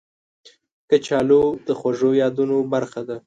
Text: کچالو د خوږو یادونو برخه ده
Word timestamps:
کچالو 0.89 1.43
د 1.67 1.69
خوږو 1.79 2.09
یادونو 2.21 2.57
برخه 2.73 3.01
ده 3.07 3.17